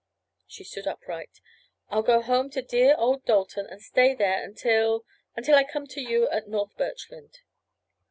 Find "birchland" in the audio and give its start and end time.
6.75-7.41